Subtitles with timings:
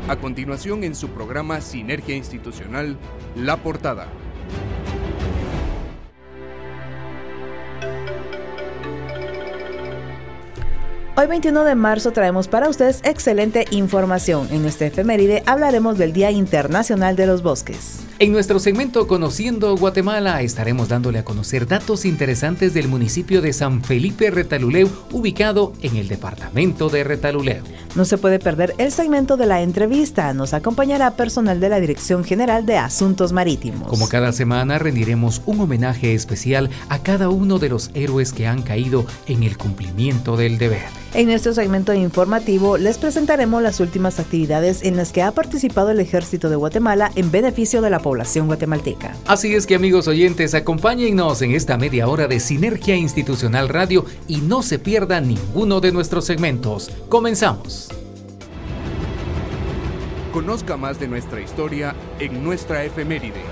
[0.09, 2.99] A continuación en su programa Sinergia Institucional,
[3.35, 4.09] La Portada.
[11.17, 14.49] Hoy 21 de marzo traemos para ustedes excelente información.
[14.51, 18.02] En nuestra efeméride hablaremos del Día Internacional de los Bosques.
[18.23, 23.83] En nuestro segmento Conociendo Guatemala estaremos dándole a conocer datos interesantes del municipio de San
[23.83, 27.65] Felipe Retaluleu, ubicado en el departamento de Retaluleu.
[27.97, 30.33] No se puede perder el segmento de la entrevista.
[30.35, 33.89] Nos acompañará personal de la Dirección General de Asuntos Marítimos.
[33.89, 38.63] Como cada semana rendiremos un homenaje especial a cada uno de los héroes que han
[38.63, 41.02] caído en el cumplimiento del deber.
[41.15, 46.01] En nuestro segmento informativo les presentaremos las últimas actividades en las que ha participado el
[46.01, 49.15] Ejército de Guatemala en beneficio de la población guatemalteca.
[49.27, 54.39] Así es que amigos oyentes, acompáñennos en esta media hora de Sinergia Institucional Radio y
[54.39, 56.91] no se pierda ninguno de nuestros segmentos.
[57.11, 57.91] Comenzamos.
[60.33, 63.43] Conozca más de nuestra historia en nuestra efeméride.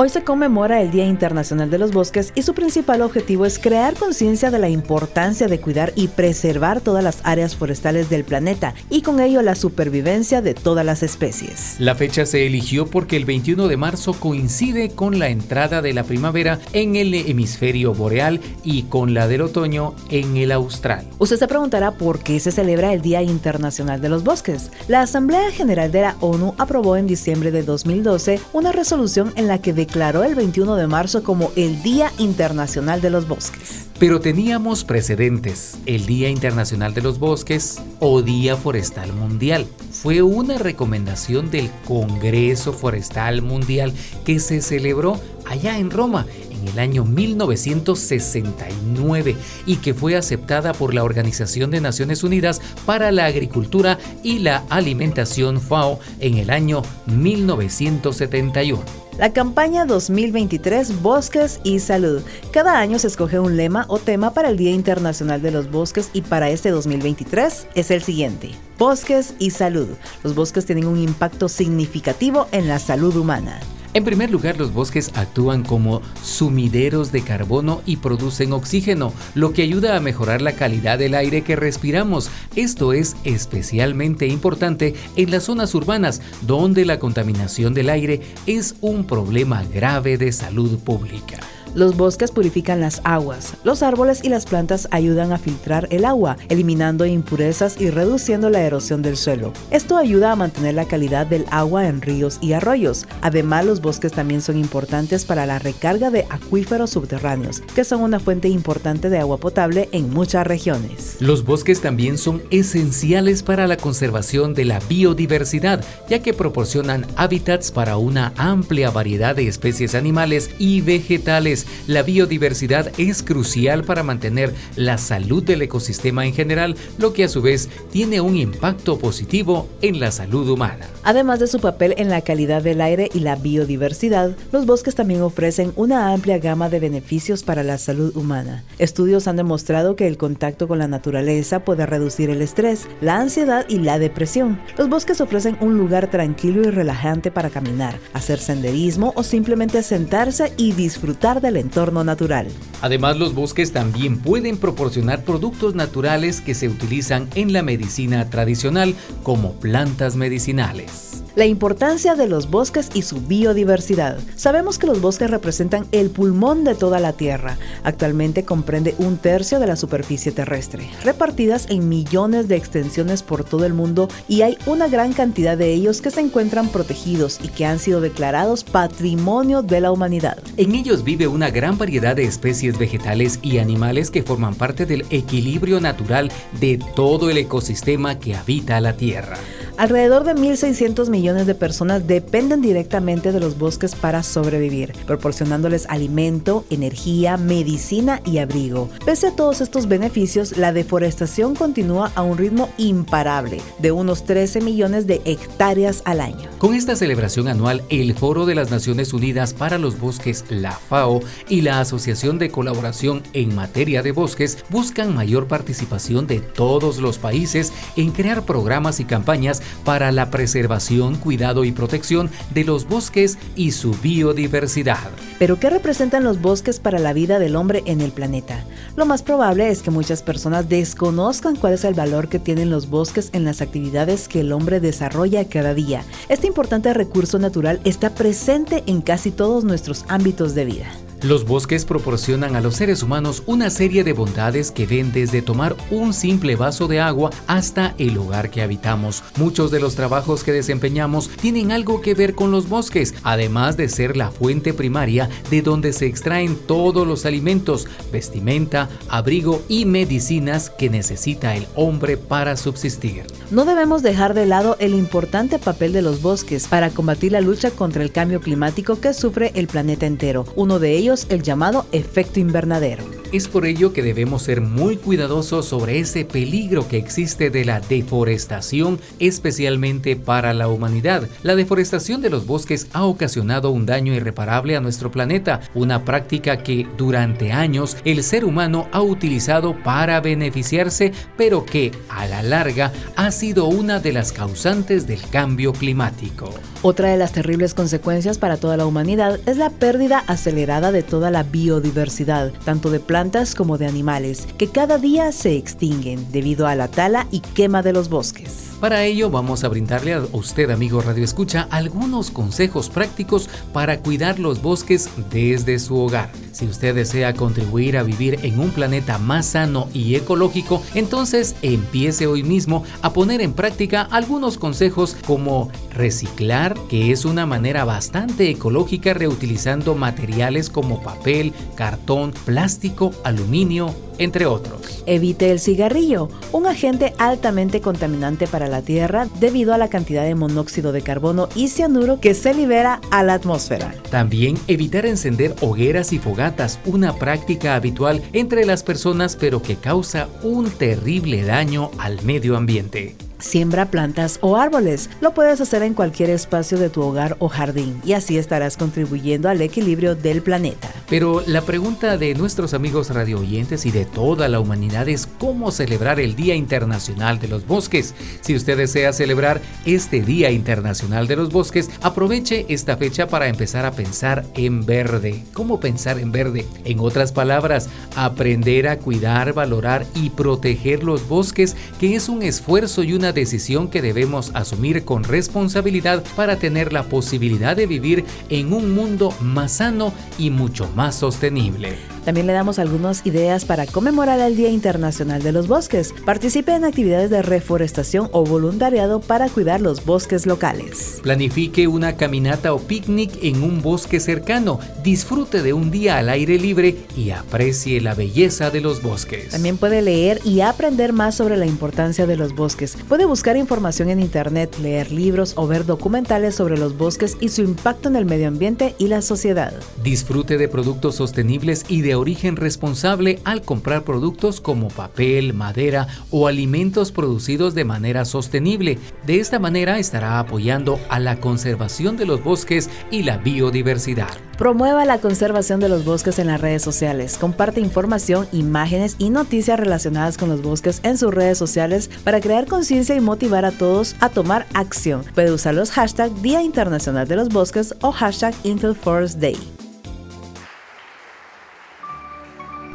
[0.00, 3.96] Hoy se conmemora el Día Internacional de los Bosques y su principal objetivo es crear
[3.96, 9.02] conciencia de la importancia de cuidar y preservar todas las áreas forestales del planeta y
[9.02, 11.74] con ello la supervivencia de todas las especies.
[11.80, 16.04] La fecha se eligió porque el 21 de marzo coincide con la entrada de la
[16.04, 21.08] primavera en el hemisferio boreal y con la del otoño en el austral.
[21.18, 24.70] Usted se preguntará por qué se celebra el Día Internacional de los Bosques.
[24.86, 29.60] La Asamblea General de la ONU aprobó en diciembre de 2012 una resolución en la
[29.60, 33.86] que declaró el 21 de marzo como el Día Internacional de los Bosques.
[33.98, 35.78] Pero teníamos precedentes.
[35.86, 39.66] El Día Internacional de los Bosques o Día Forestal Mundial.
[39.90, 43.94] Fue una recomendación del Congreso Forestal Mundial
[44.26, 50.92] que se celebró allá en Roma en el año 1969 y que fue aceptada por
[50.92, 56.82] la Organización de Naciones Unidas para la Agricultura y la Alimentación FAO en el año
[57.06, 59.07] 1971.
[59.18, 62.22] La campaña 2023 Bosques y Salud.
[62.52, 66.10] Cada año se escoge un lema o tema para el Día Internacional de los Bosques
[66.12, 68.52] y para este 2023 es el siguiente.
[68.78, 69.88] Bosques y Salud.
[70.22, 73.58] Los bosques tienen un impacto significativo en la salud humana.
[73.94, 79.62] En primer lugar, los bosques actúan como sumideros de carbono y producen oxígeno, lo que
[79.62, 82.30] ayuda a mejorar la calidad del aire que respiramos.
[82.54, 89.04] Esto es especialmente importante en las zonas urbanas, donde la contaminación del aire es un
[89.04, 91.38] problema grave de salud pública.
[91.74, 93.54] Los bosques purifican las aguas.
[93.64, 98.62] Los árboles y las plantas ayudan a filtrar el agua, eliminando impurezas y reduciendo la
[98.62, 99.52] erosión del suelo.
[99.70, 103.06] Esto ayuda a mantener la calidad del agua en ríos y arroyos.
[103.20, 108.20] Además, los bosques también son importantes para la recarga de acuíferos subterráneos, que son una
[108.20, 111.16] fuente importante de agua potable en muchas regiones.
[111.20, 117.70] Los bosques también son esenciales para la conservación de la biodiversidad, ya que proporcionan hábitats
[117.70, 121.57] para una amplia variedad de especies animales y vegetales.
[121.86, 127.28] La biodiversidad es crucial para mantener la salud del ecosistema en general, lo que a
[127.28, 130.86] su vez tiene un impacto positivo en la salud humana.
[131.04, 135.22] Además de su papel en la calidad del aire y la biodiversidad, los bosques también
[135.22, 138.64] ofrecen una amplia gama de beneficios para la salud humana.
[138.78, 143.64] Estudios han demostrado que el contacto con la naturaleza puede reducir el estrés, la ansiedad
[143.68, 144.60] y la depresión.
[144.76, 150.52] Los bosques ofrecen un lugar tranquilo y relajante para caminar, hacer senderismo o simplemente sentarse
[150.56, 152.46] y disfrutar del entorno natural.
[152.82, 158.94] Además, los bosques también pueden proporcionar productos naturales que se utilizan en la medicina tradicional
[159.22, 161.24] como plantas medicinales.
[161.38, 164.18] La importancia de los bosques y su biodiversidad.
[164.34, 167.58] Sabemos que los bosques representan el pulmón de toda la Tierra.
[167.84, 173.64] Actualmente comprende un tercio de la superficie terrestre, repartidas en millones de extensiones por todo
[173.66, 177.66] el mundo y hay una gran cantidad de ellos que se encuentran protegidos y que
[177.66, 180.38] han sido declarados patrimonio de la humanidad.
[180.56, 185.06] En ellos vive una gran variedad de especies vegetales y animales que forman parte del
[185.10, 189.38] equilibrio natural de todo el ecosistema que habita la Tierra.
[189.78, 196.64] Alrededor de 1.600 millones de personas dependen directamente de los bosques para sobrevivir, proporcionándoles alimento,
[196.68, 198.90] energía, medicina y abrigo.
[199.06, 204.62] Pese a todos estos beneficios, la deforestación continúa a un ritmo imparable, de unos 13
[204.62, 206.50] millones de hectáreas al año.
[206.58, 211.20] Con esta celebración anual, el Foro de las Naciones Unidas para los Bosques, la FAO,
[211.48, 217.18] y la Asociación de Colaboración en Materia de Bosques buscan mayor participación de todos los
[217.18, 223.38] países en crear programas y campañas para la preservación, cuidado y protección de los bosques
[223.56, 225.10] y su biodiversidad.
[225.38, 228.64] Pero ¿qué representan los bosques para la vida del hombre en el planeta?
[228.96, 232.90] Lo más probable es que muchas personas desconozcan cuál es el valor que tienen los
[232.90, 236.02] bosques en las actividades que el hombre desarrolla cada día.
[236.28, 241.07] Este importante recurso natural está presente en casi todos nuestros ámbitos de vida.
[241.22, 245.74] Los bosques proporcionan a los seres humanos una serie de bondades que ven desde tomar
[245.90, 249.24] un simple vaso de agua hasta el lugar que habitamos.
[249.36, 253.88] Muchos de los trabajos que desempeñamos tienen algo que ver con los bosques, además de
[253.88, 260.70] ser la fuente primaria de donde se extraen todos los alimentos, vestimenta, abrigo y medicinas
[260.70, 263.24] que necesita el hombre para subsistir.
[263.50, 267.72] No debemos dejar de lado el importante papel de los bosques para combatir la lucha
[267.72, 270.44] contra el cambio climático que sufre el planeta entero.
[270.54, 273.17] Uno de ellos el llamado efecto invernadero.
[273.30, 277.78] Es por ello que debemos ser muy cuidadosos sobre ese peligro que existe de la
[277.78, 281.28] deforestación, especialmente para la humanidad.
[281.42, 286.62] La deforestación de los bosques ha ocasionado un daño irreparable a nuestro planeta, una práctica
[286.62, 292.92] que durante años el ser humano ha utilizado para beneficiarse, pero que a la larga
[293.14, 296.54] ha sido una de las causantes del cambio climático.
[296.80, 301.30] Otra de las terribles consecuencias para toda la humanidad es la pérdida acelerada de toda
[301.30, 303.17] la biodiversidad, tanto de plantas
[303.56, 307.92] como de animales, que cada día se extinguen debido a la tala y quema de
[307.92, 308.68] los bosques.
[308.78, 314.38] Para ello vamos a brindarle a usted, amigo Radio Escucha, algunos consejos prácticos para cuidar
[314.38, 316.30] los bosques desde su hogar.
[316.52, 322.28] Si usted desea contribuir a vivir en un planeta más sano y ecológico, entonces empiece
[322.28, 328.48] hoy mismo a poner en práctica algunos consejos como reciclar, que es una manera bastante
[328.48, 335.02] ecológica reutilizando materiales como papel, cartón, plástico, aluminio, entre otros.
[335.06, 340.34] Evite el cigarrillo, un agente altamente contaminante para la Tierra debido a la cantidad de
[340.34, 343.94] monóxido de carbono y cianuro que se libera a la atmósfera.
[344.10, 350.28] También evitar encender hogueras y fogatas, una práctica habitual entre las personas pero que causa
[350.42, 353.27] un terrible daño al medio ambiente.
[353.38, 355.10] Siembra plantas o árboles.
[355.20, 359.48] Lo puedes hacer en cualquier espacio de tu hogar o jardín y así estarás contribuyendo
[359.48, 360.90] al equilibrio del planeta.
[361.08, 365.70] Pero la pregunta de nuestros amigos radio oyentes y de toda la humanidad es cómo
[365.70, 368.14] celebrar el Día Internacional de los Bosques.
[368.40, 373.86] Si usted desea celebrar este Día Internacional de los Bosques, aproveche esta fecha para empezar
[373.86, 375.44] a pensar en verde.
[375.52, 376.66] ¿Cómo pensar en verde?
[376.84, 383.02] En otras palabras, aprender a cuidar, valorar y proteger los bosques, que es un esfuerzo
[383.02, 388.24] y una una decisión que debemos asumir con responsabilidad para tener la posibilidad de vivir
[388.48, 392.17] en un mundo más sano y mucho más sostenible.
[392.24, 396.14] También le damos algunas ideas para conmemorar el Día Internacional de los Bosques.
[396.24, 401.20] Participe en actividades de reforestación o voluntariado para cuidar los bosques locales.
[401.22, 404.78] Planifique una caminata o picnic en un bosque cercano.
[405.02, 409.50] Disfrute de un día al aire libre y aprecie la belleza de los bosques.
[409.50, 412.96] También puede leer y aprender más sobre la importancia de los bosques.
[413.08, 417.62] Puede buscar información en internet, leer libros o ver documentales sobre los bosques y su
[417.62, 419.72] impacto en el medio ambiente y la sociedad.
[420.02, 426.48] Disfrute de productos sostenibles y de origen responsable al comprar productos como papel, madera o
[426.48, 428.98] alimentos producidos de manera sostenible.
[429.26, 434.28] De esta manera estará apoyando a la conservación de los bosques y la biodiversidad.
[434.58, 437.38] Promueva la conservación de los bosques en las redes sociales.
[437.38, 442.66] Comparte información, imágenes y noticias relacionadas con los bosques en sus redes sociales para crear
[442.66, 445.22] conciencia y motivar a todos a tomar acción.
[445.34, 449.77] Puede usar los hashtags Día Internacional de los Bosques o hashtag Intel Forest Day.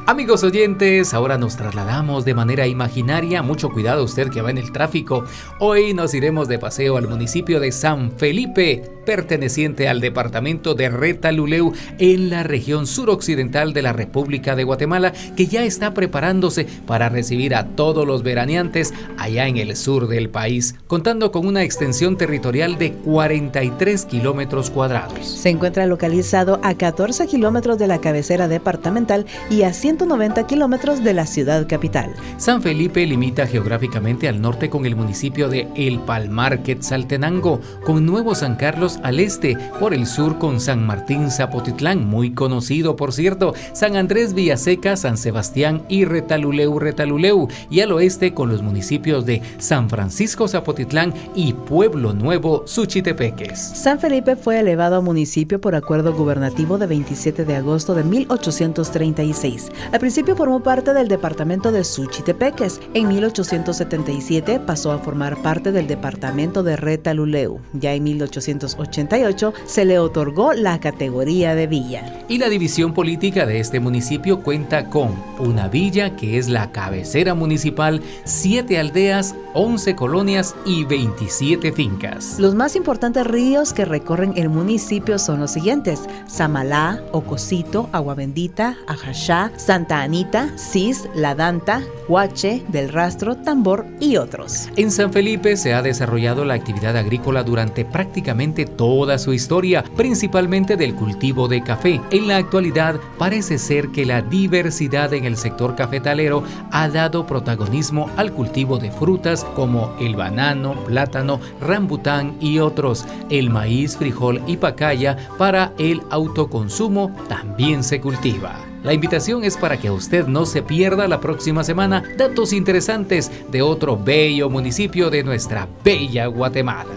[0.05, 3.41] Amigos oyentes, ahora nos trasladamos de manera imaginaria.
[3.41, 5.23] Mucho cuidado usted que va en el tráfico.
[5.59, 11.71] Hoy nos iremos de paseo al municipio de San Felipe, perteneciente al departamento de Retaluleu,
[11.99, 17.55] en la región suroccidental de la República de Guatemala, que ya está preparándose para recibir
[17.55, 22.77] a todos los veraneantes allá en el sur del país, contando con una extensión territorial
[22.77, 25.25] de 43 kilómetros cuadrados.
[25.25, 31.13] Se encuentra localizado a 14 kilómetros de la cabecera departamental y a 190 kilómetros de
[31.13, 32.15] la ciudad capital.
[32.37, 38.33] San Felipe limita geográficamente al norte con el municipio de El Palmar Quetzaltenango, con Nuevo
[38.33, 43.53] San Carlos al este, por el sur con San Martín Zapotitlán, muy conocido por cierto,
[43.73, 49.43] San Andrés Villaseca, San Sebastián y Retaluleu Retaluleu, y al oeste con los municipios de
[49.59, 53.59] San Francisco Zapotitlán y Pueblo Nuevo Suchitepeques.
[53.59, 59.69] San Felipe fue elevado a municipio por acuerdo gubernativo de 27 de agosto de 1836.
[59.91, 62.79] Al principio formó parte del departamento de Suchitepeques.
[62.93, 67.59] En 1877 pasó a formar parte del departamento de Retaluleu.
[67.73, 72.23] Ya en 1888 se le otorgó la categoría de villa.
[72.27, 77.33] Y la división política de este municipio cuenta con una villa que es la cabecera
[77.33, 82.39] municipal, siete aldeas, 11 colonias y 27 fincas.
[82.39, 88.77] Los más importantes ríos que recorren el municipio son los siguientes: Samalá, Ocosito, Agua Bendita,
[88.87, 94.69] Ajachá, Santa Anita, Cis, La Danta, Huache, Del Rastro, Tambor y otros.
[94.75, 100.77] En San Felipe se ha desarrollado la actividad agrícola durante prácticamente toda su historia, principalmente
[100.77, 101.99] del cultivo de café.
[102.11, 108.11] En la actualidad parece ser que la diversidad en el sector cafetalero ha dado protagonismo
[108.15, 113.05] al cultivo de frutas como el banano, plátano, rambután y otros.
[113.31, 118.55] El maíz, frijol y pacaya para el autoconsumo también se cultiva.
[118.83, 123.61] La invitación es para que usted no se pierda la próxima semana datos interesantes de
[123.61, 126.91] otro bello municipio de nuestra bella Guatemala.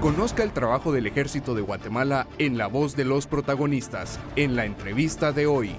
[0.00, 4.64] Conozca el trabajo del Ejército de Guatemala en la voz de los protagonistas, en la
[4.64, 5.76] entrevista de hoy.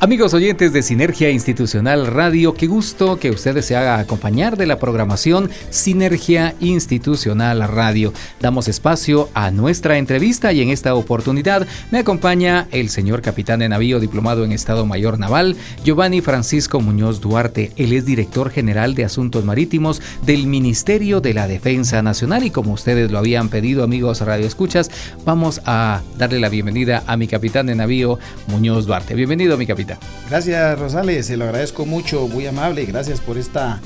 [0.00, 4.78] Amigos oyentes de Sinergia Institucional Radio, qué gusto que ustedes se haga acompañar de la
[4.78, 8.12] programación Sinergia Institucional Radio.
[8.40, 13.68] Damos espacio a nuestra entrevista y en esta oportunidad me acompaña el señor capitán de
[13.68, 17.72] navío diplomado en Estado Mayor Naval, Giovanni Francisco Muñoz Duarte.
[17.76, 22.72] Él es director general de Asuntos Marítimos del Ministerio de la Defensa Nacional y como
[22.72, 24.92] ustedes lo habían pedido, amigos Radio Escuchas,
[25.24, 29.16] vamos a darle la bienvenida a mi capitán de navío Muñoz Duarte.
[29.16, 29.87] Bienvenido, mi capitán.
[30.28, 33.80] Gracias Rosales, se lo agradezco mucho, muy amable, gracias por esta,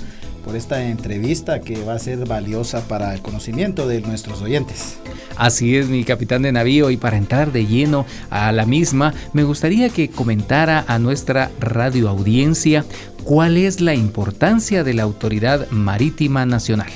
[0.45, 4.97] por esta entrevista que va a ser valiosa para el conocimiento de nuestros oyentes.
[5.37, 9.45] Así es, mi capitán de navío, y para entrar de lleno a la misma, me
[9.45, 12.85] gustaría que comentara a nuestra radio audiencia
[13.25, 16.91] cuál es la importancia de la Autoridad Marítima Nacional.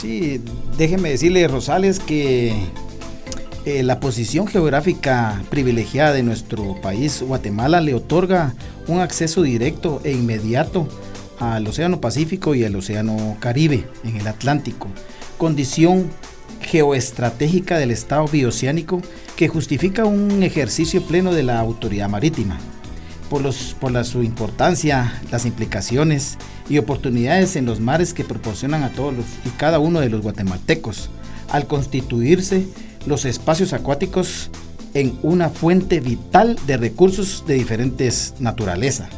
[0.00, 0.40] Sí,
[0.76, 2.54] déjeme decirle, Rosales, que
[3.66, 8.54] eh, la posición geográfica privilegiada de nuestro país, Guatemala, le otorga
[8.86, 10.86] un acceso directo e inmediato
[11.40, 14.86] al Océano Pacífico y al Océano Caribe, en el Atlántico,
[15.36, 16.08] condición
[16.60, 19.02] geoestratégica del Estado bioceánico
[19.34, 22.60] que justifica un ejercicio pleno de la autoridad marítima.
[23.28, 28.90] por, los, por su importancia, las implicaciones y oportunidades en los mares que proporcionan a
[28.90, 31.10] todos y cada uno de los guatemaltecos,
[31.50, 32.68] al constituirse
[33.06, 34.50] los espacios acuáticos
[34.94, 39.08] en una fuente vital de recursos de diferentes naturaleza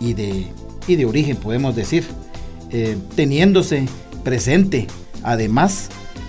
[0.00, 0.46] y de,
[0.86, 2.04] y de origen, podemos decir,
[2.70, 3.86] eh, teniéndose
[4.24, 4.86] presente
[5.22, 5.88] además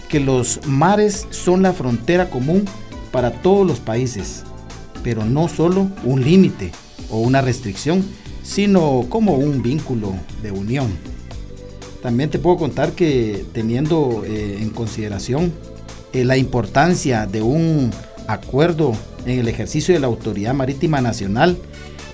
[0.10, 2.66] que los mares son la frontera común
[3.12, 4.44] para todos los países,
[5.04, 6.72] pero no solo un límite
[7.10, 8.04] o una restricción,
[8.44, 10.92] sino como un vínculo de unión.
[12.02, 15.52] También te puedo contar que teniendo eh, en consideración
[16.16, 17.92] eh, la importancia de un
[18.28, 18.94] acuerdo
[19.26, 21.58] en el ejercicio de la Autoridad Marítima Nacional,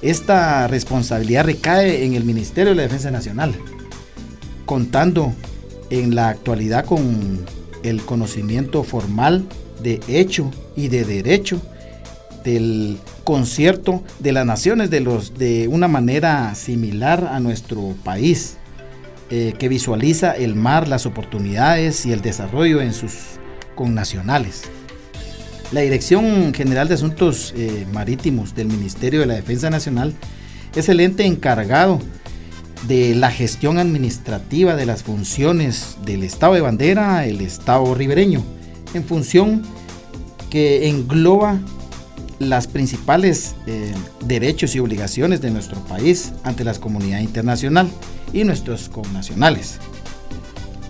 [0.01, 3.53] esta responsabilidad recae en el Ministerio de la Defensa Nacional,
[4.65, 5.33] contando
[5.91, 7.45] en la actualidad con
[7.83, 9.45] el conocimiento formal
[9.83, 11.61] de hecho y de derecho
[12.43, 18.57] del concierto de las naciones de, los, de una manera similar a nuestro país,
[19.29, 23.39] eh, que visualiza el mar, las oportunidades y el desarrollo en sus
[23.75, 24.63] connacionales.
[25.71, 30.13] La Dirección General de Asuntos eh, Marítimos del Ministerio de la Defensa Nacional
[30.75, 31.99] es el ente encargado
[32.87, 38.43] de la gestión administrativa de las funciones del Estado de Bandera, el Estado ribereño,
[38.93, 39.63] en función
[40.49, 41.59] que engloba
[42.39, 43.93] las principales eh,
[44.25, 47.89] derechos y obligaciones de nuestro país ante la comunidad internacional
[48.33, 49.79] y nuestros connacionales.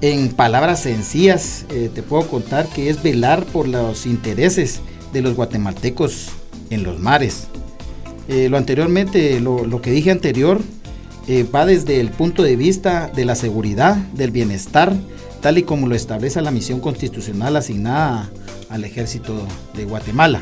[0.01, 4.81] En palabras sencillas, eh, te puedo contar que es velar por los intereses
[5.13, 6.29] de los guatemaltecos
[6.70, 7.48] en los mares.
[8.27, 10.62] Eh, lo anteriormente, lo, que dije anterior,
[11.55, 14.93] va desde el punto de vista de la seguridad, del bienestar,
[15.41, 18.29] tal y como lo establece la misión constitucional asignada
[18.70, 20.41] al ejército de Guatemala.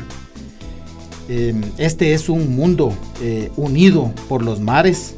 [1.28, 5.14] Em, este es un mundo eh, unido por los mares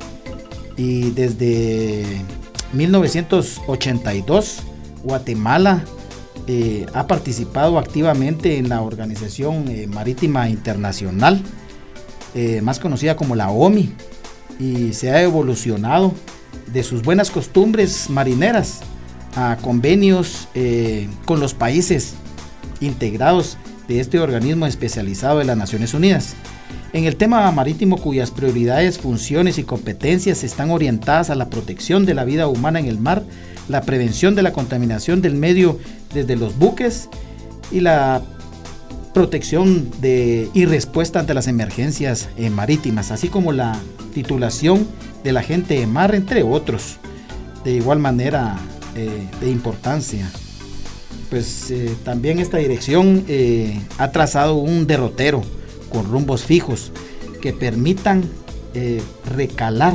[0.76, 2.04] y desde
[2.72, 4.62] 1982
[5.02, 5.84] Guatemala
[6.46, 11.42] eh, ha participado activamente en la Organización eh, Marítima Internacional,
[12.62, 13.92] más conocida como la OMI,
[14.58, 16.14] y se ha evolucionado
[16.72, 18.80] de sus buenas costumbres marineras
[19.36, 20.48] a convenios
[21.26, 22.14] con los países
[22.80, 26.34] integrados de este organismo especializado de las Naciones Unidas.
[26.92, 32.14] En el tema marítimo cuyas prioridades, funciones y competencias están orientadas a la protección de
[32.14, 33.22] la vida humana en el mar,
[33.68, 35.78] la prevención de la contaminación del medio
[36.12, 37.08] desde los buques
[37.70, 38.22] y la
[39.14, 43.78] protección y respuesta ante las emergencias eh, marítimas, así como la
[44.14, 44.86] titulación
[45.24, 46.96] de la gente de mar, entre otros,
[47.64, 48.56] de igual manera
[48.96, 50.30] eh, de importancia.
[51.30, 53.24] Pues eh, también esta dirección
[53.96, 55.42] ha trazado un derrotero
[55.92, 56.92] con rumbos fijos
[57.40, 58.24] que permitan
[58.74, 59.94] eh, recalar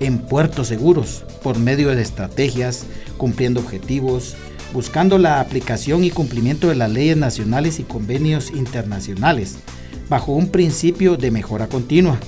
[0.00, 4.36] en puertos seguros por medio de estrategias, cumpliendo objetivos,
[4.72, 9.56] buscando la aplicación y cumplimiento de las leyes nacionales y convenios internacionales,
[10.08, 12.18] bajo un principio de mejora continua,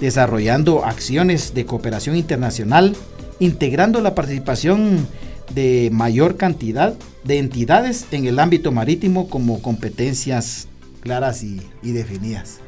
[0.00, 2.96] desarrollando acciones de cooperación internacional,
[3.38, 5.06] integrando la participación
[5.54, 6.94] de mayor cantidad
[7.24, 10.68] de entidades en el ámbito marítimo como competencias
[11.00, 12.60] claras y, definidas.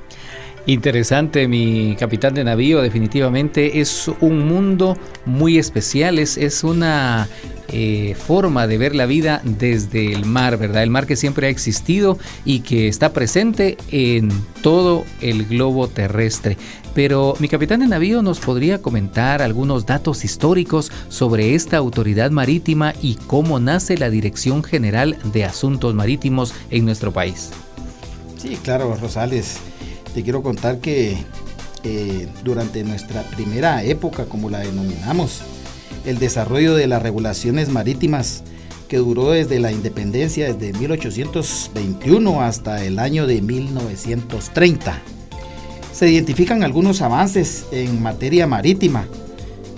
[0.67, 7.29] Interesante, mi capitán de navío, definitivamente es un mundo muy especial, es, es una
[7.73, 10.83] eh, forma de ver la vida desde el mar, ¿verdad?
[10.83, 14.29] El mar que siempre ha existido y que está presente en
[14.61, 16.57] todo el globo terrestre.
[16.95, 22.93] Pero mi capitán de navío nos podría comentar algunos datos históricos sobre esta autoridad marítima
[23.01, 27.51] y cómo nace la Dirección General de Asuntos Marítimos en nuestro país.
[28.41, 29.59] Sí, claro, Rosales.
[30.15, 31.19] Te quiero contar que
[31.85, 35.43] eh, durante nuestra primera época, como la denominamos,
[36.07, 38.43] el desarrollo de las regulaciones marítimas
[38.89, 44.99] que duró desde la independencia desde 1821 hasta el año de 1930
[45.93, 49.07] se identifican algunos avances en materia marítima.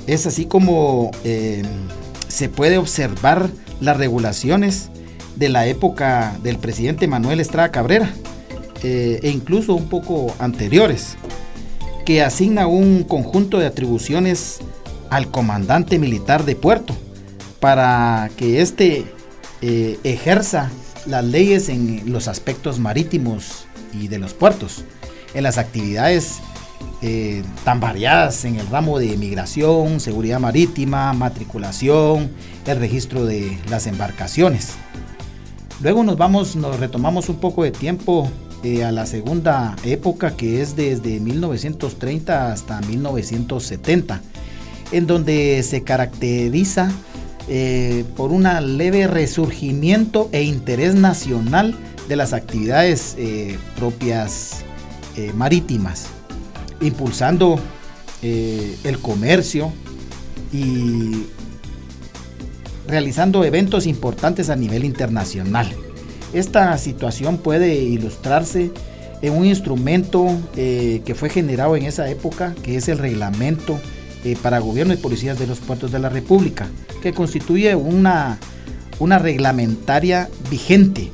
[0.06, 1.64] Es así como eh,
[2.28, 4.90] se puede observar las regulaciones
[5.34, 8.14] de la época del presidente Manuel Estrada Cabrera
[8.82, 11.16] eh, e incluso un poco anteriores,
[12.04, 14.60] que asigna un conjunto de atribuciones
[15.10, 16.96] al comandante militar de puerto
[17.60, 19.04] para que éste
[19.60, 20.70] eh, ejerza
[21.06, 24.84] las leyes en los aspectos marítimos y de los puertos
[25.34, 26.40] en las actividades
[27.02, 32.30] eh, tan variadas en el ramo de migración, seguridad marítima, matriculación,
[32.66, 34.74] el registro de las embarcaciones.
[35.80, 38.30] Luego nos vamos, nos retomamos un poco de tiempo
[38.64, 44.20] eh, a la segunda época que es desde 1930 hasta 1970,
[44.92, 46.92] en donde se caracteriza
[47.48, 48.44] eh, por un
[48.78, 51.74] leve resurgimiento e interés nacional
[52.08, 54.64] de las actividades eh, propias
[55.34, 56.06] marítimas,
[56.80, 57.58] impulsando
[58.22, 59.72] el comercio
[60.52, 61.26] y
[62.86, 65.74] realizando eventos importantes a nivel internacional.
[66.32, 68.70] Esta situación puede ilustrarse
[69.20, 73.78] en un instrumento eh, que fue generado en esa época, que es el reglamento
[74.24, 76.68] eh, para gobierno y policías de los puertos de la República,
[77.02, 78.38] que constituye una,
[78.98, 81.12] una reglamentaria vigente.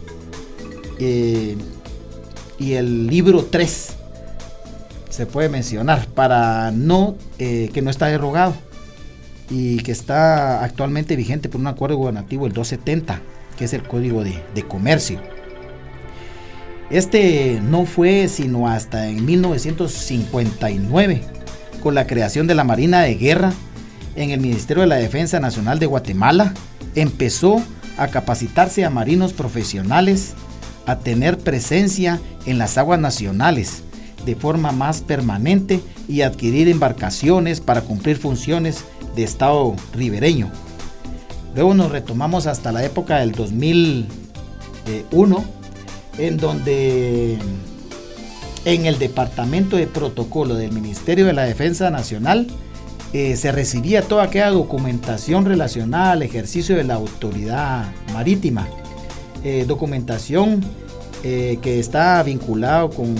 [1.00, 1.56] Eh,
[2.58, 3.88] y el libro 3
[5.10, 8.54] se puede mencionar para no que no está derogado
[9.48, 13.20] y que está actualmente vigente por un acuerdo gubernativo el 270
[13.58, 15.20] que es el Código de, Comercio.
[16.90, 21.22] Este no fue sino hasta en 1959,
[21.82, 23.52] con la creación de la Marina de Guerra
[24.16, 26.54] en el Ministerio de la Defensa Nacional de Guatemala,
[26.94, 27.62] empezó
[27.98, 30.34] a capacitarse a marinos profesionales,
[30.86, 33.82] a tener presencia en las aguas nacionales
[34.24, 40.50] de forma más permanente y adquirir embarcaciones para cumplir funciones de Estado ribereño.
[41.54, 45.44] Luego nos retomamos hasta la época del 2001,
[46.18, 47.38] en donde
[48.64, 52.48] en el Departamento de Protocolo del Ministerio de la Defensa Nacional
[53.12, 58.68] eh, se recibía toda aquella documentación relacionada al ejercicio de la autoridad marítima.
[59.44, 60.60] Eh, documentación
[61.24, 63.14] eh, que está vinculado con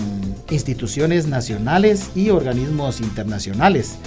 [0.51, 3.97] instituciones nacionales y organismos internacionales.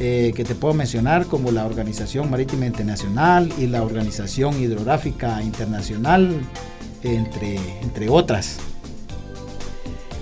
[0.00, 6.40] Eh, que te puedo mencionar como la Organización Marítima Internacional y la Organización Hidrográfica Internacional,
[7.02, 8.58] entre, entre otras.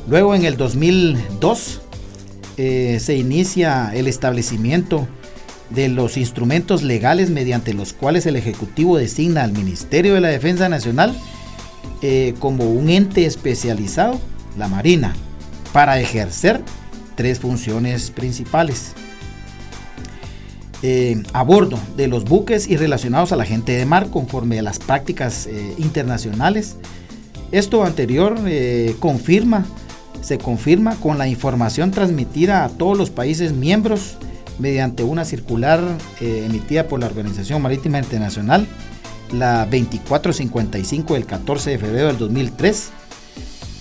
[0.08, 1.82] Luego en el 2002
[2.56, 5.06] eh, se inicia el establecimiento
[5.68, 10.70] de los instrumentos legales mediante los cuales el Ejecutivo designa al Ministerio de la Defensa
[10.70, 11.14] Nacional
[12.00, 14.18] eh, como un ente especializado,
[14.56, 15.14] la Marina,
[15.74, 16.62] para ejercer
[17.14, 18.94] tres funciones principales.
[20.88, 24.62] Eh, a bordo de los buques y relacionados a la gente de mar conforme a
[24.62, 26.76] las prácticas eh, internacionales.
[27.50, 29.66] Esto anterior eh, confirma,
[30.20, 34.16] se confirma con la información transmitida a todos los países miembros
[34.60, 35.80] mediante una circular
[36.20, 38.68] emitida por la Organización Marítima Internacional,
[39.32, 42.90] la 2455 del 14 de febrero del 2003.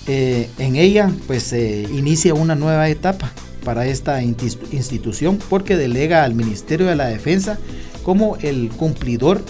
[0.08, 3.32] en ella pues se inicia una nueva etapa
[3.66, 7.58] para esta institución porque delega al Ministerio de la Defensa
[8.04, 9.42] como el cumplidor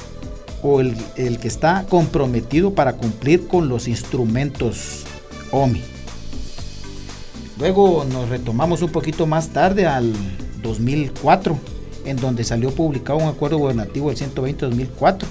[0.63, 0.95] o el,
[1.39, 5.03] que está comprometido para cumplir con los instrumentos
[5.51, 5.83] OMI.
[7.59, 10.13] Luego nos retomamos un poquito más tarde al
[10.63, 11.57] 2004,
[12.05, 15.25] en donde salió publicado un acuerdo gubernativo el 120-2004,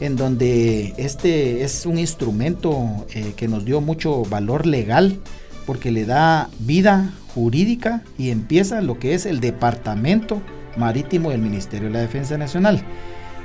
[0.00, 5.20] en donde este es un instrumento eh, que nos dio mucho valor legal
[5.66, 10.42] porque le da vida jurídica y empieza lo que es el Departamento
[10.76, 12.82] Marítimo del Ministerio de la Defensa Nacional.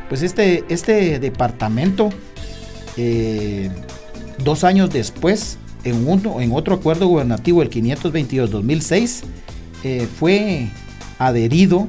[0.09, 2.09] Pues este, este departamento,
[2.97, 3.69] eh,
[4.43, 9.23] dos años después, en, uno, en otro acuerdo gubernativo, el 522-2006,
[9.83, 10.69] eh, fue
[11.19, 11.87] adherido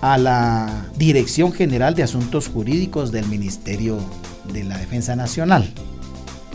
[0.00, 3.98] a la Dirección General de Asuntos Jurídicos del Ministerio
[4.52, 5.72] de la Defensa Nacional.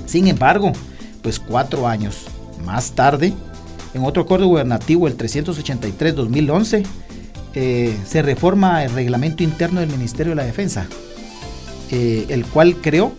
[0.06, 0.74] Sin embargo,
[1.22, 2.26] pues cuatro años
[2.66, 3.34] más tarde,
[3.94, 6.84] en otro acuerdo gubernativo, el 383-2011,
[7.54, 10.88] eh, se reforma el reglamento interno del Ministerio de la Defensa,
[11.92, 13.12] eh, el cual creó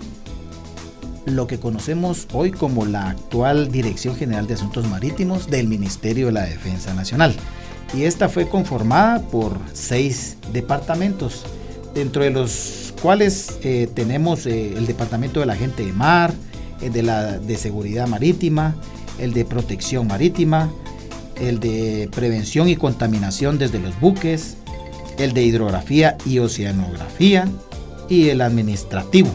[1.27, 6.33] lo que conocemos hoy como la actual Dirección General de Asuntos Marítimos del Ministerio de
[6.33, 7.35] la Defensa Nacional.
[7.95, 11.45] Y esta fue conformada por seis departamentos,
[11.95, 16.33] dentro de los cuales eh, tenemos el Departamento de la Gente de Mar,
[16.81, 18.75] el de la de Seguridad Marítima,
[19.19, 20.71] el de protección marítima,
[21.37, 24.57] el de prevención y contaminación desde los buques,
[25.19, 27.49] el de hidrografía y oceanografía
[28.09, 29.31] y el administrativo.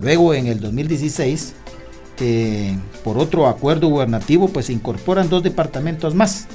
[0.00, 1.54] Luego en el 2016,
[2.20, 6.46] eh, por otro acuerdo gubernativo, pues se incorporan dos departamentos más,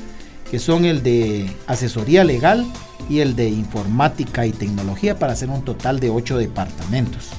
[0.49, 2.65] que son el de asesoría legal
[3.09, 7.29] y el de informática y tecnología para hacer un total de ocho departamentos.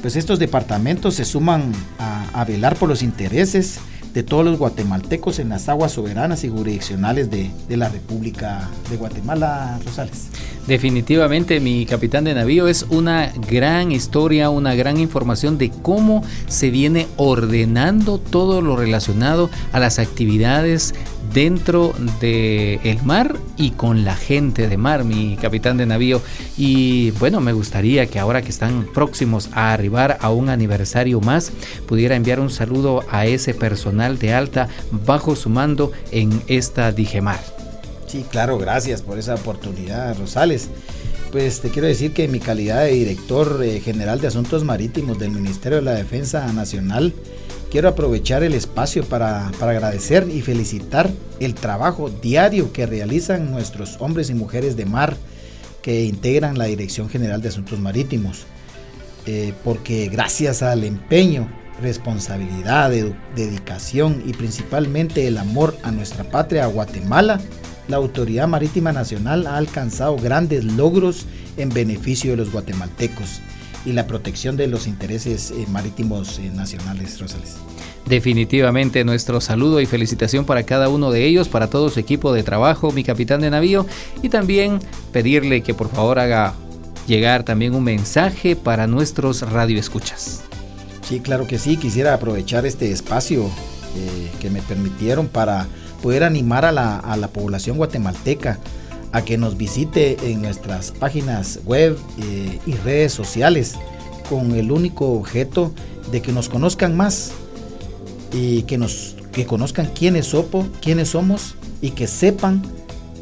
[0.00, 3.78] Pues estos departamentos se suman a velar por los intereses
[4.14, 8.96] de todos los guatemaltecos en las aguas soberanas y jurisdiccionales de, de la República de
[8.96, 10.28] Guatemala, Rosales.
[10.66, 16.70] Definitivamente mi capitán de navío es una gran historia, una gran información de cómo se
[16.70, 20.94] viene ordenando todo lo relacionado a las actividades
[21.32, 26.20] dentro del el mar y con la gente de mar, mi capitán de navío.
[26.56, 31.52] Y bueno, me gustaría que ahora que están próximos a arribar a un aniversario más,
[31.86, 37.40] pudiera enviar un saludo a ese personal de alta bajo su mando en esta Digemar.
[38.06, 40.68] Sí, claro, gracias por esa oportunidad, Rosales.
[41.30, 45.18] Pues te quiero decir que en mi calidad de director eh, general de Asuntos Marítimos
[45.18, 47.14] del Ministerio de la Defensa Nacional,
[47.72, 54.28] quiero aprovechar el espacio para, agradecer y felicitar el trabajo diario que realizan nuestros hombres
[54.28, 55.16] y mujeres de mar
[55.80, 58.44] que integran la Dirección General de Asuntos Marítimos.
[59.24, 61.48] Eh, porque gracias al empeño,
[61.80, 62.92] responsabilidad,
[63.34, 67.40] dedicación y principalmente el amor a nuestra patria, a Guatemala,
[67.88, 71.24] la Autoridad Marítima Nacional ha alcanzado grandes logros
[71.56, 73.40] en beneficio de los guatemaltecos
[73.84, 77.56] y la protección de los intereses eh, marítimos eh, nacionales, Rosales.
[78.06, 82.42] Definitivamente nuestro saludo y felicitación para cada uno de ellos, para todo su equipo de
[82.42, 83.86] trabajo, mi capitán de navío,
[84.22, 84.80] y también
[85.12, 86.54] pedirle que por favor haga
[87.06, 90.42] llegar también un mensaje para nuestros radioescuchas.
[91.02, 93.44] Sí, claro que sí, quisiera aprovechar este espacio
[93.96, 95.66] eh, que me permitieron para
[96.02, 98.58] poder animar a la, a la población guatemalteca
[99.12, 103.74] a que nos visite en nuestras páginas web eh, y redes sociales
[104.28, 105.72] con el único objeto
[106.10, 107.32] de que nos conozcan más
[108.32, 112.62] y que nos que conozcan quiénes, sopo, quiénes somos y que sepan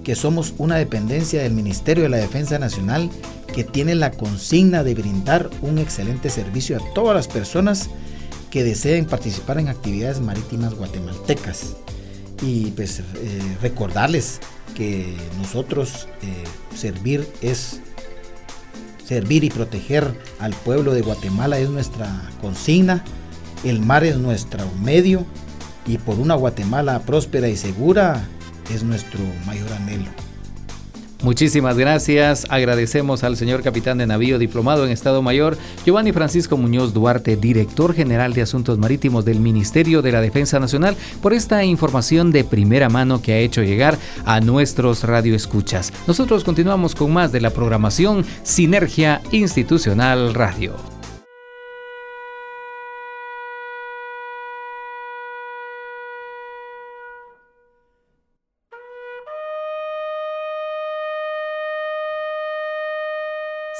[0.03, 3.11] que somos una dependencia del Ministerio de la Defensa Nacional
[3.55, 7.90] que tiene la consigna de brindar un excelente servicio a todas las personas
[8.50, 11.76] que deseen participar en actividades marítimas guatemaltecas.
[12.42, 14.40] Y pues eh, recordarles
[14.74, 17.81] que nosotros eh, servir es
[19.05, 23.05] servir y proteger al pueblo de Guatemala es nuestra consigna,
[23.64, 25.26] el mar es nuestro medio
[25.85, 28.29] y por una Guatemala próspera y segura
[28.72, 30.30] es nuestro mayor anhelo.
[31.22, 32.46] Muchísimas gracias.
[32.48, 37.94] Agradecemos al señor capitán de navío diplomado en Estado Mayor, Giovanni Francisco Muñoz Duarte, director
[37.94, 42.88] general de Asuntos Marítimos del Ministerio de la Defensa Nacional, por esta información de primera
[42.88, 45.92] mano que ha hecho llegar a nuestros radioescuchas.
[46.06, 51.00] Nosotros continuamos con más de la programación Sinergia Institucional Radio.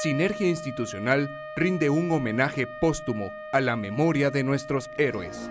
[0.01, 5.47] Sinergia Institucional rinde un homenaje póstumo a la memoria de nuestros héroes.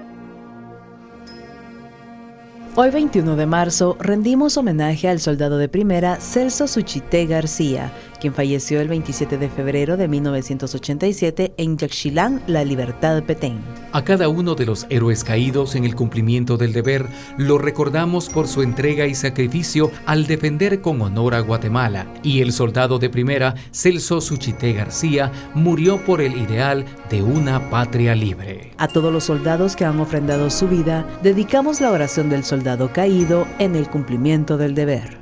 [2.75, 8.81] Hoy 21 de marzo rendimos homenaje al soldado de primera Celso Suchité García, quien falleció
[8.81, 13.63] el 27 de febrero de 1987 en Yaxchilán, La Libertad, Petén.
[13.93, 18.47] A cada uno de los héroes caídos en el cumplimiento del deber, lo recordamos por
[18.47, 23.57] su entrega y sacrificio al defender con honor a Guatemala, y el soldado de primera,
[23.73, 28.75] Celso Suchité García, murió por el ideal de una patria libre.
[28.79, 33.49] A todos los soldados que han ofrendado su vida, dedicamos la oración del soldado caído
[33.59, 35.19] en el cumplimiento del deber.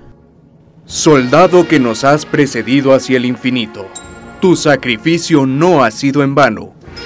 [0.84, 3.86] Soldado que nos has precedido hacia el infinito,
[4.40, 6.77] tu sacrificio no ha sido en vano,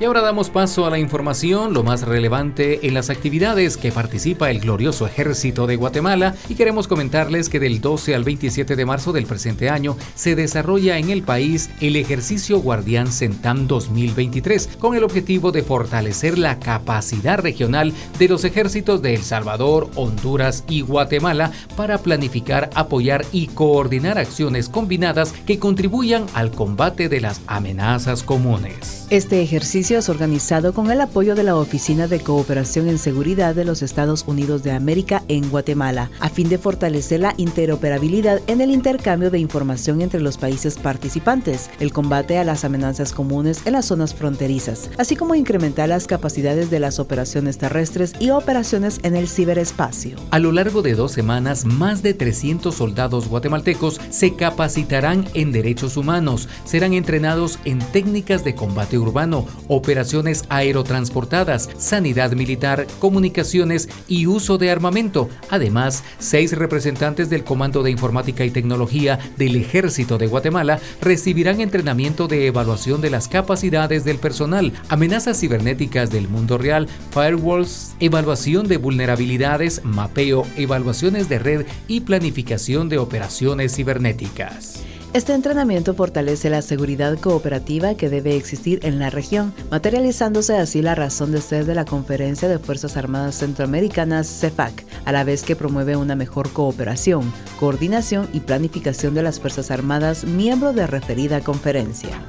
[0.00, 4.50] Y ahora damos paso a la información, lo más relevante en las actividades que participa
[4.50, 9.12] el glorioso ejército de Guatemala y queremos comentarles que del 12 al 27 de marzo
[9.12, 15.04] del presente año se desarrolla en el país el ejercicio Guardián Centam 2023 con el
[15.04, 21.52] objetivo de fortalecer la capacidad regional de los ejércitos de El Salvador, Honduras y Guatemala
[21.76, 29.06] para planificar, apoyar y coordinar acciones combinadas que contribuyan al combate de las amenazas comunes.
[29.10, 33.54] Este ejercicio ejercicio es organizado con el apoyo de la Oficina de Cooperación en Seguridad
[33.54, 38.62] de los Estados Unidos de América en Guatemala, a fin de fortalecer la interoperabilidad en
[38.62, 43.74] el intercambio de información entre los países participantes, el combate a las amenazas comunes en
[43.74, 49.14] las zonas fronterizas, así como incrementar las capacidades de las operaciones terrestres y operaciones en
[49.14, 50.16] el ciberespacio.
[50.30, 55.98] A lo largo de dos semanas, más de 300 soldados guatemaltecos se capacitarán en derechos
[55.98, 59.44] humanos, serán entrenados en técnicas de combate urbano,
[59.74, 65.28] operaciones aerotransportadas, sanidad militar, comunicaciones y uso de armamento.
[65.50, 72.28] Además, seis representantes del Comando de Informática y Tecnología del Ejército de Guatemala recibirán entrenamiento
[72.28, 78.76] de evaluación de las capacidades del personal, amenazas cibernéticas del mundo real, firewalls, evaluación de
[78.76, 84.84] vulnerabilidades, mapeo, evaluaciones de red y planificación de operaciones cibernéticas.
[85.14, 90.96] Este entrenamiento fortalece la seguridad cooperativa que debe existir en la región, materializándose así la
[90.96, 95.54] razón de ser de la Conferencia de Fuerzas Armadas Centroamericanas CEFAC, a la vez que
[95.54, 102.20] promueve una mejor cooperación, coordinación y planificación de las Fuerzas Armadas miembro de referida conferencia.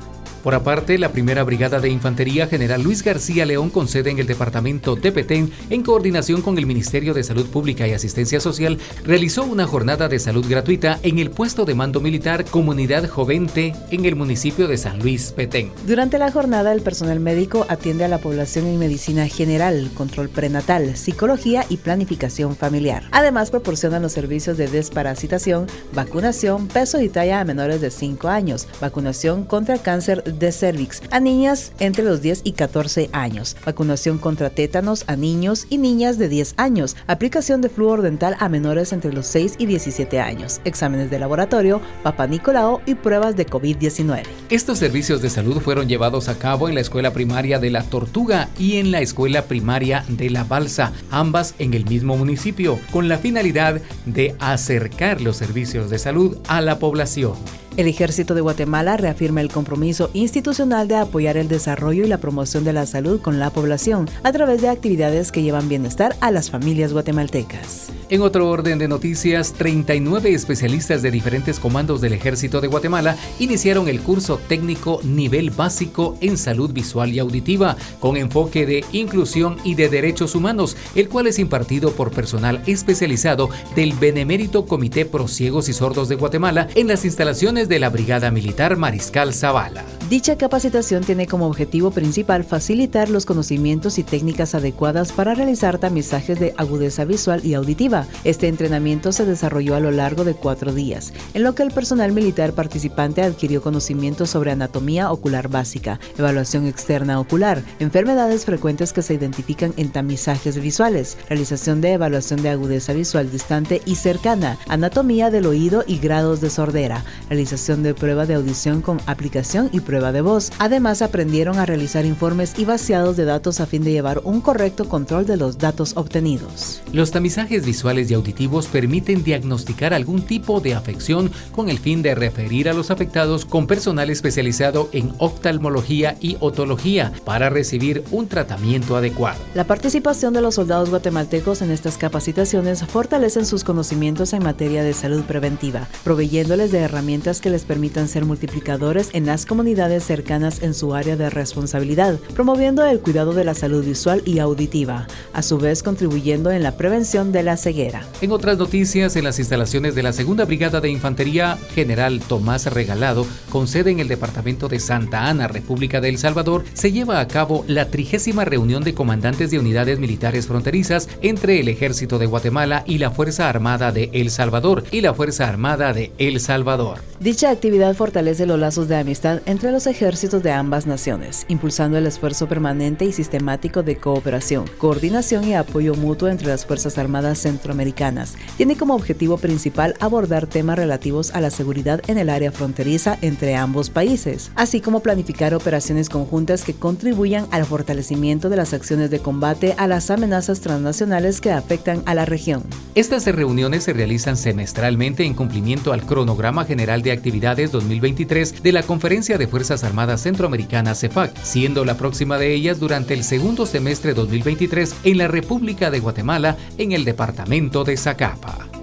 [0.45, 4.27] Por aparte, la primera brigada de infantería general Luis García León con sede en el
[4.27, 9.43] departamento de Petén, en coordinación con el Ministerio de Salud Pública y Asistencia Social, realizó
[9.43, 14.15] una jornada de salud gratuita en el puesto de mando militar Comunidad Jovente en el
[14.15, 15.71] municipio de San Luis Petén.
[15.87, 20.95] Durante la jornada, el personal médico atiende a la población en medicina general, control prenatal,
[20.95, 23.05] psicología y planificación familiar.
[23.09, 28.67] Además, proporcionan los servicios de desparasitación, vacunación, peso y talla a menores de 5 años,
[28.79, 34.49] vacunación contra cáncer de cervix a niñas entre los 10 y 14 años, vacunación contra
[34.49, 39.13] tétanos a niños y niñas de 10 años, aplicación de flúor dental a menores entre
[39.13, 44.23] los 6 y 17 años, exámenes de laboratorio, Papa Nicolao y pruebas de COVID-19.
[44.49, 48.49] Estos servicios de salud fueron llevados a cabo en la escuela primaria de La Tortuga
[48.57, 53.17] y en la escuela primaria de La Balsa, ambas en el mismo municipio, con la
[53.17, 57.64] finalidad de acercar los servicios de salud a la población.
[57.77, 62.63] El Ejército de Guatemala reafirma el compromiso institucional de apoyar el desarrollo y la promoción
[62.63, 66.49] de la salud con la población a través de actividades que llevan bienestar a las
[66.49, 67.91] familias guatemaltecas.
[68.07, 73.89] En otro orden de noticias, 39 especialistas de diferentes comandos del Ejército de Guatemala iniciaron
[73.89, 79.75] el curso técnico nivel básico en salud visual y auditiva, con enfoque de inclusión y
[79.75, 85.67] de derechos humanos, el cual es impartido por personal especializado del Benemérito Comité Pro Ciegos
[85.67, 89.83] y Sordos de Guatemala en las instalaciones de la Brigada Militar Mariscal Zavala.
[90.09, 96.39] Dicha capacitación tiene como objetivo principal facilitar los conocimientos y técnicas adecuadas para realizar tamizajes
[96.39, 98.05] de agudeza visual y auditiva.
[98.23, 102.11] Este entrenamiento se desarrolló a lo largo de cuatro días, en lo que el personal
[102.11, 109.15] militar participante adquirió conocimientos sobre anatomía ocular básica, evaluación externa ocular, enfermedades frecuentes que se
[109.15, 115.47] identifican en tamizajes visuales, realización de evaluación de agudeza visual distante y cercana, anatomía del
[115.47, 120.19] oído y grados de sordera, realización de prueba de audición con aplicación y prueba de
[120.19, 120.51] voz.
[120.59, 124.89] Además, aprendieron a realizar informes y vaciados de datos a fin de llevar un correcto
[124.89, 126.81] control de los datos obtenidos.
[126.91, 132.13] Los tamizajes visuales y auditivos permiten diagnosticar algún tipo de afección con el fin de
[132.13, 138.97] referir a los afectados con personal especializado en oftalmología y otología para recibir un tratamiento
[138.97, 139.39] adecuado.
[139.53, 144.93] La participación de los soldados guatemaltecos en estas capacitaciones fortalecen sus conocimientos en materia de
[144.93, 150.73] salud preventiva, proveyéndoles de herramientas que les permitan ser multiplicadores en las comunidades cercanas en
[150.73, 155.59] su área de responsabilidad, promoviendo el cuidado de la salud visual y auditiva, a su
[155.59, 158.01] vez contribuyendo en la prevención de la ceguera.
[158.21, 163.27] En otras noticias, en las instalaciones de la Segunda Brigada de Infantería General Tomás Regalado,
[163.51, 167.27] con sede en el departamento de Santa Ana, República de El Salvador, se lleva a
[167.27, 172.83] cabo la trigésima reunión de comandantes de unidades militares fronterizas entre el Ejército de Guatemala
[172.87, 177.01] y la Fuerza Armada de El Salvador y la Fuerza Armada de El Salvador.
[177.35, 182.07] Dicha actividad fortalece los lazos de amistad entre los ejércitos de ambas naciones, impulsando el
[182.07, 188.35] esfuerzo permanente y sistemático de cooperación, coordinación y apoyo mutuo entre las Fuerzas Armadas centroamericanas.
[188.55, 193.57] Tiene como objetivo principal abordar temas relativos a la seguridad en el área fronteriza entre
[193.57, 199.19] ambos países, así como planificar operaciones conjuntas que contribuyan al fortalecimiento de las acciones de
[199.19, 202.63] combate a las amenazas transnacionales que afectan a la región.
[202.95, 208.83] Estas reuniones se realizan semestralmente en cumplimiento al cronograma general de actividades 2023 de la
[208.83, 214.13] Conferencia de Fuerzas Armadas Centroamericanas CEFAC, siendo la próxima de ellas durante el segundo semestre
[214.13, 218.74] 2023 en la República de Guatemala en el departamento de Zacapa.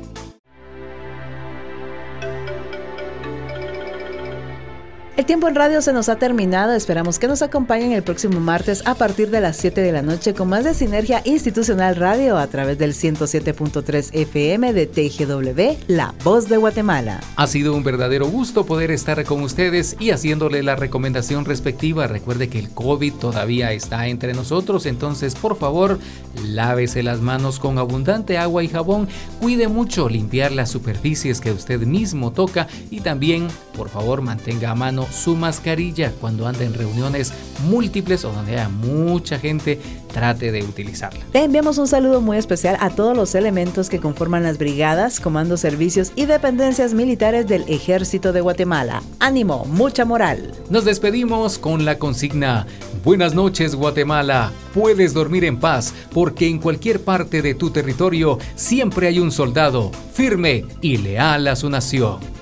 [5.14, 6.72] El tiempo en radio se nos ha terminado.
[6.72, 10.32] Esperamos que nos acompañen el próximo martes a partir de las 7 de la noche
[10.32, 16.48] con más de Sinergia Institucional Radio a través del 107.3 FM de TGW, La Voz
[16.48, 17.20] de Guatemala.
[17.36, 22.06] Ha sido un verdadero gusto poder estar con ustedes y haciéndole la recomendación respectiva.
[22.06, 25.98] Recuerde que el COVID todavía está entre nosotros, entonces por favor
[26.42, 29.08] lávese las manos con abundante agua y jabón.
[29.42, 34.74] Cuide mucho limpiar las superficies que usted mismo toca y también por favor mantenga a
[34.74, 37.32] mano su mascarilla cuando ande en reuniones
[37.68, 39.78] múltiples o donde haya mucha gente,
[40.12, 41.20] trate de utilizarla.
[41.32, 45.60] Le enviamos un saludo muy especial a todos los elementos que conforman las brigadas, comandos,
[45.60, 49.02] servicios y dependencias militares del Ejército de Guatemala.
[49.18, 50.52] Ánimo, mucha moral.
[50.70, 52.66] Nos despedimos con la consigna
[53.04, 59.08] Buenas noches Guatemala, puedes dormir en paz porque en cualquier parte de tu territorio siempre
[59.08, 62.41] hay un soldado firme y leal a su nación.